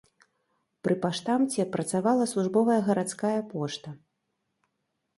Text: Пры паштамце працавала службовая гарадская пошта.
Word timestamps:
Пры 0.87 0.95
паштамце 1.03 1.61
працавала 1.77 2.27
службовая 2.33 2.79
гарадская 2.91 3.39
пошта. 3.55 3.89